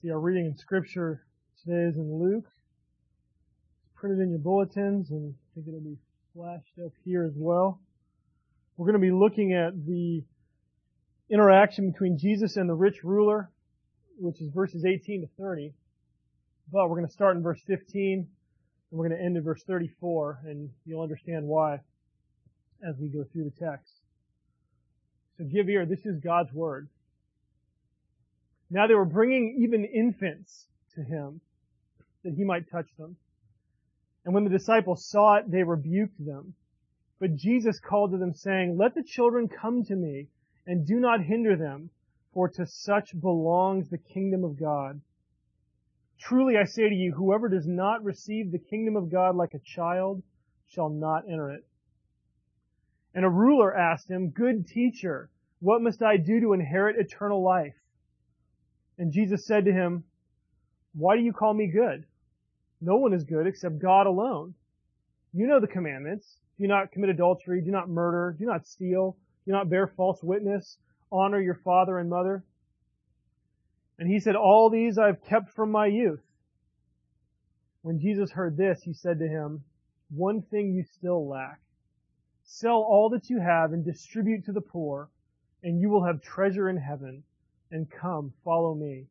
See, 0.00 0.12
our 0.12 0.20
reading 0.20 0.46
in 0.46 0.56
Scripture 0.56 1.24
today 1.64 1.88
is 1.90 1.96
in 1.96 2.22
Luke. 2.22 2.44
It's 2.44 3.90
printed 3.96 4.20
in 4.20 4.30
your 4.30 4.38
bulletins, 4.38 5.10
and 5.10 5.34
I 5.34 5.54
think 5.54 5.66
it'll 5.66 5.80
be 5.80 5.98
flashed 6.36 6.78
up 6.86 6.92
here 7.04 7.24
as 7.24 7.32
well. 7.34 7.80
We're 8.76 8.86
going 8.86 9.00
to 9.00 9.04
be 9.04 9.10
looking 9.10 9.54
at 9.54 9.72
the 9.86 10.22
interaction 11.28 11.90
between 11.90 12.16
Jesus 12.16 12.56
and 12.56 12.70
the 12.70 12.76
rich 12.76 13.02
ruler, 13.02 13.50
which 14.20 14.40
is 14.40 14.52
verses 14.54 14.84
18 14.84 15.22
to 15.22 15.28
30. 15.36 15.74
But 16.72 16.88
we're 16.88 16.98
going 16.98 17.08
to 17.08 17.12
start 17.12 17.36
in 17.36 17.42
verse 17.42 17.60
15, 17.66 18.18
and 18.18 18.26
we're 18.92 19.08
going 19.08 19.18
to 19.18 19.24
end 19.24 19.36
in 19.36 19.42
verse 19.42 19.64
34, 19.66 20.42
and 20.44 20.70
you'll 20.86 21.02
understand 21.02 21.44
why 21.44 21.80
as 22.88 22.94
we 23.00 23.08
go 23.08 23.24
through 23.32 23.50
the 23.50 23.66
text. 23.66 23.94
So 25.38 25.44
give 25.44 25.68
ear. 25.68 25.86
This 25.86 26.06
is 26.06 26.20
God's 26.20 26.52
Word. 26.52 26.88
Now 28.70 28.86
they 28.86 28.94
were 28.94 29.04
bringing 29.04 29.56
even 29.62 29.84
infants 29.84 30.66
to 30.94 31.02
him 31.02 31.40
that 32.22 32.34
he 32.34 32.44
might 32.44 32.70
touch 32.70 32.88
them. 32.98 33.16
And 34.24 34.34
when 34.34 34.44
the 34.44 34.50
disciples 34.50 35.06
saw 35.06 35.36
it, 35.36 35.50
they 35.50 35.62
rebuked 35.62 36.24
them. 36.24 36.54
But 37.18 37.36
Jesus 37.36 37.80
called 37.80 38.10
to 38.12 38.18
them 38.18 38.34
saying, 38.34 38.76
Let 38.76 38.94
the 38.94 39.02
children 39.02 39.48
come 39.48 39.84
to 39.84 39.96
me 39.96 40.28
and 40.66 40.86
do 40.86 41.00
not 41.00 41.24
hinder 41.24 41.56
them, 41.56 41.90
for 42.32 42.48
to 42.50 42.66
such 42.66 43.18
belongs 43.18 43.88
the 43.88 43.98
kingdom 43.98 44.44
of 44.44 44.58
God. 44.58 45.00
Truly 46.18 46.58
I 46.58 46.64
say 46.64 46.88
to 46.88 46.94
you, 46.94 47.12
whoever 47.12 47.48
does 47.48 47.66
not 47.66 48.04
receive 48.04 48.50
the 48.50 48.58
kingdom 48.58 48.96
of 48.96 49.10
God 49.10 49.34
like 49.34 49.54
a 49.54 49.60
child 49.60 50.22
shall 50.66 50.90
not 50.90 51.28
enter 51.28 51.50
it. 51.50 51.64
And 53.14 53.24
a 53.24 53.30
ruler 53.30 53.74
asked 53.74 54.10
him, 54.10 54.30
Good 54.30 54.66
teacher, 54.66 55.30
what 55.60 55.80
must 55.80 56.02
I 56.02 56.18
do 56.18 56.40
to 56.40 56.52
inherit 56.52 56.98
eternal 56.98 57.42
life? 57.42 57.74
And 58.98 59.12
Jesus 59.12 59.46
said 59.46 59.64
to 59.64 59.72
him, 59.72 60.04
Why 60.94 61.16
do 61.16 61.22
you 61.22 61.32
call 61.32 61.54
me 61.54 61.68
good? 61.68 62.04
No 62.80 62.96
one 62.96 63.14
is 63.14 63.24
good 63.24 63.46
except 63.46 63.78
God 63.78 64.06
alone. 64.06 64.54
You 65.32 65.46
know 65.46 65.60
the 65.60 65.66
commandments. 65.68 66.38
Do 66.58 66.66
not 66.66 66.90
commit 66.90 67.10
adultery. 67.10 67.60
Do 67.60 67.70
not 67.70 67.88
murder. 67.88 68.36
Do 68.38 68.44
not 68.44 68.66
steal. 68.66 69.16
Do 69.46 69.52
not 69.52 69.70
bear 69.70 69.86
false 69.86 70.22
witness. 70.22 70.78
Honor 71.12 71.40
your 71.40 71.54
father 71.54 71.98
and 71.98 72.10
mother. 72.10 72.44
And 73.98 74.08
he 74.08 74.18
said, 74.18 74.34
All 74.36 74.68
these 74.68 74.98
I 74.98 75.06
have 75.06 75.24
kept 75.24 75.50
from 75.50 75.70
my 75.70 75.86
youth. 75.86 76.22
When 77.82 78.00
Jesus 78.00 78.32
heard 78.32 78.56
this, 78.56 78.82
he 78.82 78.92
said 78.92 79.18
to 79.20 79.28
him, 79.28 79.62
One 80.10 80.42
thing 80.42 80.72
you 80.72 80.82
still 80.82 81.28
lack. 81.28 81.60
Sell 82.42 82.76
all 82.76 83.10
that 83.10 83.30
you 83.30 83.38
have 83.40 83.72
and 83.72 83.84
distribute 83.84 84.44
to 84.46 84.52
the 84.52 84.60
poor, 84.60 85.08
and 85.62 85.80
you 85.80 85.88
will 85.88 86.04
have 86.04 86.20
treasure 86.20 86.68
in 86.68 86.76
heaven 86.76 87.22
and 87.70 87.90
come, 87.90 88.32
follow 88.44 88.74
me. 88.74 89.06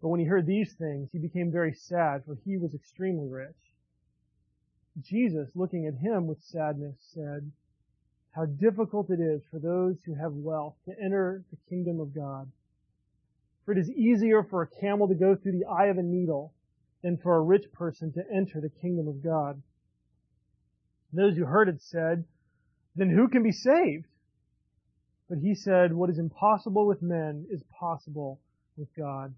But 0.00 0.08
when 0.08 0.20
he 0.20 0.26
heard 0.26 0.46
these 0.46 0.72
things, 0.74 1.08
he 1.12 1.18
became 1.18 1.50
very 1.50 1.72
sad, 1.72 2.24
for 2.24 2.36
he 2.44 2.56
was 2.56 2.74
extremely 2.74 3.28
rich. 3.28 3.56
Jesus, 5.00 5.48
looking 5.54 5.86
at 5.86 5.94
him 5.94 6.26
with 6.26 6.42
sadness, 6.42 6.96
said, 7.14 7.50
How 8.32 8.44
difficult 8.44 9.10
it 9.10 9.20
is 9.20 9.42
for 9.50 9.58
those 9.58 9.96
who 10.04 10.14
have 10.14 10.32
wealth 10.32 10.74
to 10.84 10.94
enter 11.02 11.42
the 11.50 11.56
kingdom 11.68 12.00
of 12.00 12.14
God. 12.14 12.50
For 13.64 13.72
it 13.72 13.78
is 13.78 13.90
easier 13.90 14.42
for 14.42 14.62
a 14.62 14.80
camel 14.80 15.08
to 15.08 15.14
go 15.14 15.34
through 15.34 15.52
the 15.52 15.64
eye 15.64 15.86
of 15.86 15.98
a 15.98 16.02
needle 16.02 16.52
than 17.02 17.16
for 17.16 17.36
a 17.36 17.42
rich 17.42 17.72
person 17.72 18.12
to 18.12 18.30
enter 18.30 18.60
the 18.60 18.68
kingdom 18.68 19.08
of 19.08 19.22
God. 19.22 19.60
Those 21.12 21.36
who 21.36 21.44
heard 21.44 21.68
it 21.68 21.80
said, 21.80 22.24
Then 22.94 23.10
who 23.10 23.28
can 23.28 23.42
be 23.42 23.52
saved? 23.52 24.06
But 25.28 25.38
he 25.38 25.54
said, 25.54 25.92
What 25.92 26.10
is 26.10 26.18
impossible 26.18 26.86
with 26.86 27.02
men 27.02 27.46
is 27.50 27.62
possible 27.64 28.40
with 28.76 28.88
God. 28.94 29.34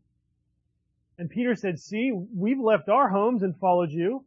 And 1.19 1.31
Peter 1.31 1.55
said, 1.55 1.78
See, 1.78 2.12
we've 2.12 2.61
left 2.61 2.89
our 2.89 3.09
homes 3.09 3.43
and 3.43 3.56
followed 3.56 3.91
you. 3.91 4.25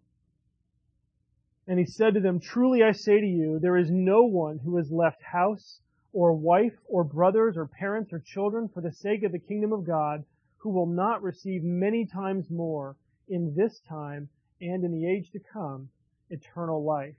And 1.67 1.77
he 1.77 1.85
said 1.85 2.15
to 2.15 2.19
them, 2.19 2.39
Truly 2.39 2.81
I 2.83 2.93
say 2.93 3.19
to 3.19 3.27
you, 3.27 3.59
there 3.59 3.77
is 3.77 3.91
no 3.91 4.23
one 4.23 4.57
who 4.57 4.77
has 4.77 4.91
left 4.91 5.21
house 5.21 5.81
or 6.13 6.33
wife 6.33 6.73
or 6.87 7.03
brothers 7.03 7.57
or 7.57 7.67
parents 7.67 8.11
or 8.11 8.19
children 8.19 8.67
for 8.67 8.81
the 8.81 8.91
sake 8.91 9.23
of 9.23 9.31
the 9.31 9.39
kingdom 9.39 9.71
of 9.71 9.85
God 9.85 10.23
who 10.57 10.69
will 10.69 10.87
not 10.87 11.21
receive 11.21 11.63
many 11.63 12.05
times 12.05 12.49
more 12.49 12.95
in 13.27 13.53
this 13.55 13.79
time 13.87 14.29
and 14.61 14.83
in 14.83 14.91
the 14.91 15.07
age 15.07 15.31
to 15.31 15.39
come 15.39 15.89
eternal 16.29 16.83
life. 16.83 17.15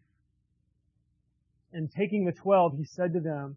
And 1.73 1.91
taking 1.91 2.25
the 2.25 2.33
twelve, 2.33 2.77
he 2.77 2.85
said 2.85 3.13
to 3.13 3.21
them, 3.21 3.57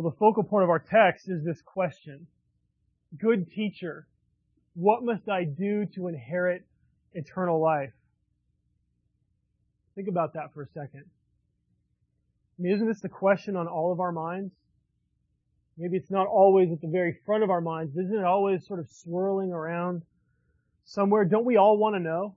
Well, 0.00 0.10
the 0.10 0.16
focal 0.16 0.44
point 0.44 0.64
of 0.64 0.70
our 0.70 0.78
text 0.78 1.28
is 1.28 1.44
this 1.44 1.60
question. 1.60 2.26
Good 3.18 3.50
teacher, 3.50 4.06
what 4.72 5.04
must 5.04 5.28
I 5.28 5.44
do 5.44 5.84
to 5.94 6.08
inherit 6.08 6.64
eternal 7.12 7.60
life? 7.60 7.92
Think 9.94 10.08
about 10.08 10.32
that 10.32 10.54
for 10.54 10.62
a 10.62 10.68
second. 10.68 11.04
I 11.04 12.62
mean, 12.62 12.72
isn't 12.72 12.88
this 12.88 13.02
the 13.02 13.10
question 13.10 13.56
on 13.56 13.68
all 13.68 13.92
of 13.92 14.00
our 14.00 14.10
minds? 14.10 14.54
Maybe 15.76 15.98
it's 15.98 16.10
not 16.10 16.26
always 16.28 16.72
at 16.72 16.80
the 16.80 16.88
very 16.88 17.18
front 17.26 17.44
of 17.44 17.50
our 17.50 17.60
minds, 17.60 17.94
isn't 17.94 18.18
it 18.18 18.24
always 18.24 18.66
sort 18.66 18.80
of 18.80 18.88
swirling 18.88 19.52
around 19.52 20.00
somewhere? 20.86 21.26
Don't 21.26 21.44
we 21.44 21.58
all 21.58 21.76
want 21.76 21.96
to 21.96 22.00
know? 22.00 22.36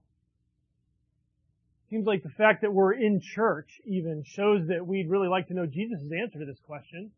Seems 1.90 2.06
like 2.06 2.24
the 2.24 2.30
fact 2.30 2.64
that 2.64 2.74
we're 2.74 2.92
in 2.92 3.22
church 3.22 3.80
even 3.86 4.26
shows 4.26 4.68
that 4.68 4.86
we'd 4.86 5.10
really 5.10 5.30
like 5.30 5.48
to 5.48 5.54
know 5.54 5.66
Jesus' 5.66 6.12
answer 6.12 6.40
to 6.40 6.46
this 6.46 6.60
question. 6.60 7.12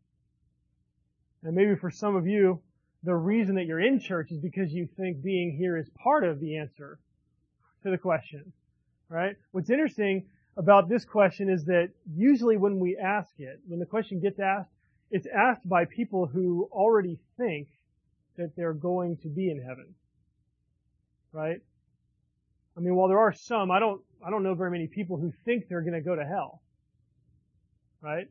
And 1.45 1.55
maybe 1.55 1.75
for 1.75 1.91
some 1.91 2.15
of 2.15 2.25
you, 2.25 2.59
the 3.03 3.13
reason 3.13 3.55
that 3.55 3.65
you're 3.65 3.79
in 3.79 3.99
church 3.99 4.31
is 4.31 4.39
because 4.39 4.73
you 4.73 4.89
think 4.97 5.21
being 5.21 5.55
here 5.55 5.77
is 5.77 5.87
part 5.91 6.23
of 6.23 6.39
the 6.39 6.57
answer 6.57 6.97
to 7.83 7.91
the 7.91 7.99
question, 7.99 8.51
right? 9.09 9.35
What's 9.51 9.69
interesting 9.69 10.25
about 10.57 10.89
this 10.89 11.05
question 11.05 11.47
is 11.47 11.65
that 11.65 11.91
usually 12.11 12.57
when 12.57 12.79
we 12.79 12.97
ask 12.97 13.29
it, 13.37 13.59
when 13.67 13.79
the 13.79 13.85
question 13.85 14.19
gets 14.19 14.39
asked, 14.39 14.71
it's 15.11 15.27
asked 15.27 15.69
by 15.69 15.85
people 15.85 16.25
who 16.25 16.67
already 16.71 17.19
think 17.37 17.67
that 18.37 18.55
they're 18.57 18.73
going 18.73 19.17
to 19.17 19.27
be 19.29 19.51
in 19.51 19.61
heaven, 19.61 19.93
right? 21.31 21.61
I 22.75 22.79
mean, 22.79 22.95
while 22.95 23.07
there 23.07 23.19
are 23.19 23.33
some, 23.33 23.69
I 23.69 23.79
don't, 23.79 24.01
I 24.25 24.31
don't 24.31 24.41
know 24.41 24.55
very 24.55 24.71
many 24.71 24.87
people 24.87 25.17
who 25.17 25.31
think 25.45 25.67
they're 25.69 25.81
going 25.81 25.93
to 25.93 26.01
go 26.01 26.15
to 26.15 26.25
hell, 26.25 26.63
right? 28.01 28.27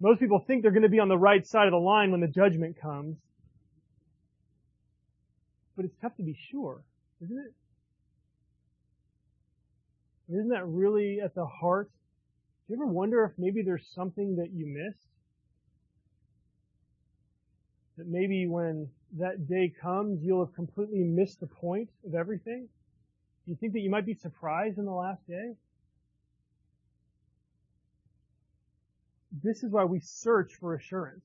Most 0.00 0.18
people 0.18 0.38
think 0.38 0.62
they're 0.62 0.70
going 0.70 0.82
to 0.82 0.88
be 0.88 0.98
on 0.98 1.08
the 1.08 1.18
right 1.18 1.46
side 1.46 1.66
of 1.66 1.72
the 1.72 1.78
line 1.78 2.10
when 2.10 2.20
the 2.20 2.26
judgment 2.26 2.80
comes. 2.80 3.18
But 5.76 5.84
it's 5.84 5.96
tough 6.00 6.16
to 6.16 6.22
be 6.22 6.36
sure, 6.50 6.82
isn't 7.22 7.38
it? 7.38 7.52
Isn't 10.32 10.48
that 10.50 10.66
really 10.66 11.20
at 11.20 11.34
the 11.34 11.44
heart? 11.44 11.90
Do 12.66 12.74
you 12.74 12.80
ever 12.80 12.86
wonder 12.86 13.24
if 13.24 13.32
maybe 13.36 13.62
there's 13.62 13.86
something 13.94 14.36
that 14.36 14.52
you 14.52 14.66
missed? 14.66 15.08
That 17.98 18.06
maybe 18.06 18.46
when 18.46 18.88
that 19.18 19.48
day 19.48 19.72
comes, 19.82 20.22
you'll 20.22 20.44
have 20.44 20.54
completely 20.54 21.00
missed 21.00 21.40
the 21.40 21.46
point 21.46 21.90
of 22.06 22.14
everything? 22.14 22.68
Do 23.44 23.50
you 23.50 23.56
think 23.56 23.72
that 23.72 23.80
you 23.80 23.90
might 23.90 24.06
be 24.06 24.14
surprised 24.14 24.78
in 24.78 24.84
the 24.84 24.92
last 24.92 25.26
day? 25.26 25.56
This 29.32 29.62
is 29.62 29.70
why 29.70 29.84
we 29.84 30.00
search 30.00 30.54
for 30.58 30.74
assurance. 30.74 31.24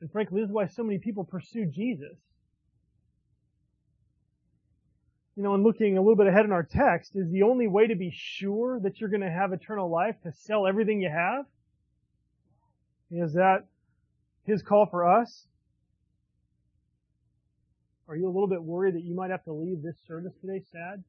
And 0.00 0.10
frankly, 0.10 0.40
this 0.40 0.48
is 0.48 0.52
why 0.52 0.66
so 0.66 0.82
many 0.82 0.98
people 0.98 1.24
pursue 1.24 1.64
Jesus. 1.66 2.16
You 5.36 5.42
know, 5.42 5.54
and 5.54 5.64
looking 5.64 5.96
a 5.96 6.00
little 6.00 6.16
bit 6.16 6.26
ahead 6.26 6.44
in 6.44 6.52
our 6.52 6.62
text, 6.62 7.16
is 7.16 7.30
the 7.30 7.42
only 7.42 7.66
way 7.66 7.86
to 7.86 7.96
be 7.96 8.12
sure 8.14 8.78
that 8.80 9.00
you're 9.00 9.10
going 9.10 9.22
to 9.22 9.30
have 9.30 9.52
eternal 9.52 9.90
life 9.90 10.14
to 10.22 10.32
sell 10.32 10.66
everything 10.66 11.00
you 11.00 11.10
have? 11.10 11.46
Is 13.10 13.32
that 13.32 13.66
his 14.44 14.62
call 14.62 14.86
for 14.86 15.08
us? 15.08 15.46
Are 18.08 18.16
you 18.16 18.26
a 18.26 18.32
little 18.32 18.46
bit 18.48 18.62
worried 18.62 18.94
that 18.94 19.02
you 19.02 19.14
might 19.14 19.30
have 19.30 19.44
to 19.44 19.52
leave 19.52 19.82
this 19.82 19.96
service 20.06 20.34
today 20.40 20.62
sad? 20.70 21.02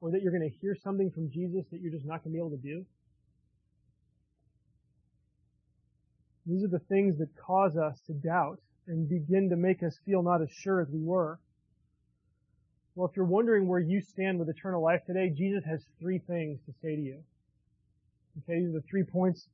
Or 0.00 0.12
that 0.12 0.22
you're 0.22 0.32
going 0.32 0.48
to 0.48 0.56
hear 0.60 0.76
something 0.76 1.10
from 1.10 1.30
Jesus 1.30 1.66
that 1.72 1.80
you're 1.80 1.92
just 1.92 2.06
not 2.06 2.22
going 2.22 2.32
to 2.32 2.36
be 2.36 2.38
able 2.38 2.50
to 2.50 2.56
do? 2.56 2.86
These 6.48 6.64
are 6.64 6.68
the 6.68 6.78
things 6.78 7.18
that 7.18 7.28
cause 7.36 7.76
us 7.76 8.00
to 8.06 8.14
doubt 8.14 8.58
and 8.86 9.06
begin 9.06 9.50
to 9.50 9.56
make 9.56 9.82
us 9.82 9.98
feel 10.06 10.22
not 10.22 10.40
as 10.40 10.50
sure 10.50 10.80
as 10.80 10.88
we 10.88 11.02
were. 11.02 11.38
Well, 12.94 13.06
if 13.06 13.14
you're 13.16 13.26
wondering 13.26 13.68
where 13.68 13.78
you 13.78 14.00
stand 14.00 14.38
with 14.38 14.48
eternal 14.48 14.82
life 14.82 15.04
today, 15.06 15.28
Jesus 15.28 15.62
has 15.66 15.84
three 16.00 16.18
things 16.18 16.58
to 16.64 16.72
say 16.82 16.96
to 16.96 17.02
you. 17.02 17.18
Okay, 18.38 18.60
these 18.60 18.70
are 18.70 18.80
the 18.80 18.84
three 18.88 19.04
points 19.04 19.46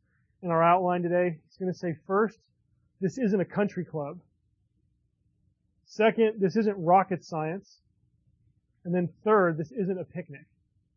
in 0.42 0.50
our 0.50 0.62
outline 0.62 1.02
today. 1.02 1.38
He's 1.48 1.56
going 1.56 1.72
to 1.72 1.78
say 1.78 1.96
first, 2.06 2.38
this 3.00 3.18
isn't 3.18 3.40
a 3.40 3.44
country 3.44 3.84
club. 3.84 4.20
Second, 5.86 6.34
this 6.38 6.56
isn't 6.56 6.76
rocket 6.78 7.24
science. 7.24 7.80
And 8.84 8.94
then 8.94 9.08
third, 9.24 9.58
this 9.58 9.72
isn't 9.72 9.98
a 9.98 10.04
picnic. 10.04 10.46